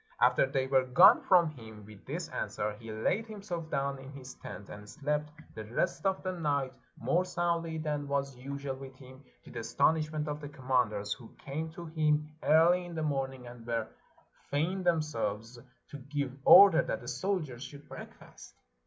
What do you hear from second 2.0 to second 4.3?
this answer, he laid himself down in